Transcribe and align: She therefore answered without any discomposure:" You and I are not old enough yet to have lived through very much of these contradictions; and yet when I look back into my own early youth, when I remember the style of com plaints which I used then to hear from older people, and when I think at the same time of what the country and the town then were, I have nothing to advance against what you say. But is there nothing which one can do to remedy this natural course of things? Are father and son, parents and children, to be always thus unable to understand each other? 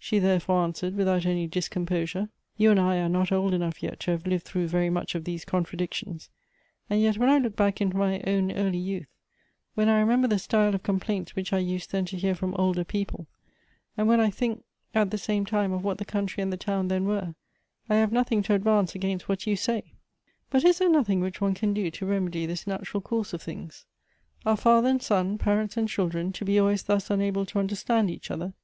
She 0.00 0.18
therefore 0.18 0.64
answered 0.64 0.96
without 0.96 1.24
any 1.24 1.46
discomposure:" 1.46 2.28
You 2.58 2.72
and 2.72 2.80
I 2.80 2.96
are 2.96 3.08
not 3.08 3.30
old 3.30 3.54
enough 3.54 3.84
yet 3.84 4.00
to 4.00 4.10
have 4.10 4.26
lived 4.26 4.42
through 4.44 4.66
very 4.66 4.90
much 4.90 5.14
of 5.14 5.22
these 5.22 5.44
contradictions; 5.44 6.28
and 6.90 7.00
yet 7.00 7.18
when 7.18 7.28
I 7.28 7.38
look 7.38 7.54
back 7.54 7.80
into 7.80 7.96
my 7.96 8.20
own 8.26 8.50
early 8.50 8.80
youth, 8.80 9.06
when 9.76 9.88
I 9.88 10.00
remember 10.00 10.26
the 10.26 10.40
style 10.40 10.74
of 10.74 10.82
com 10.82 10.98
plaints 10.98 11.36
which 11.36 11.52
I 11.52 11.58
used 11.60 11.92
then 11.92 12.04
to 12.06 12.16
hear 12.16 12.34
from 12.34 12.52
older 12.56 12.82
people, 12.82 13.28
and 13.96 14.08
when 14.08 14.18
I 14.18 14.28
think 14.28 14.64
at 14.92 15.12
the 15.12 15.18
same 15.18 15.46
time 15.46 15.72
of 15.72 15.84
what 15.84 15.98
the 15.98 16.04
country 16.04 16.42
and 16.42 16.52
the 16.52 16.56
town 16.56 16.88
then 16.88 17.04
were, 17.04 17.36
I 17.88 17.94
have 17.94 18.10
nothing 18.10 18.42
to 18.42 18.54
advance 18.54 18.96
against 18.96 19.28
what 19.28 19.46
you 19.46 19.54
say. 19.54 19.92
But 20.50 20.64
is 20.64 20.78
there 20.78 20.90
nothing 20.90 21.20
which 21.20 21.40
one 21.40 21.54
can 21.54 21.72
do 21.72 21.92
to 21.92 22.06
remedy 22.06 22.44
this 22.44 22.66
natural 22.66 23.02
course 23.02 23.32
of 23.32 23.40
things? 23.40 23.86
Are 24.44 24.56
father 24.56 24.88
and 24.88 25.00
son, 25.00 25.38
parents 25.38 25.76
and 25.76 25.88
children, 25.88 26.32
to 26.32 26.44
be 26.44 26.58
always 26.58 26.82
thus 26.82 27.08
unable 27.08 27.46
to 27.46 27.60
understand 27.60 28.10
each 28.10 28.32
other? 28.32 28.54